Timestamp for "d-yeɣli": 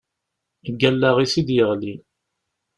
1.47-1.95